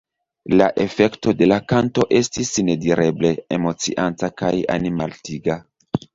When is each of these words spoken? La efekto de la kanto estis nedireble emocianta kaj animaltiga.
La 0.59 0.67
efekto 0.85 1.33
de 1.41 1.49
la 1.51 1.59
kanto 1.73 2.05
estis 2.21 2.51
nedireble 2.71 3.33
emocianta 3.59 4.33
kaj 4.43 4.53
animaltiga. 4.79 5.61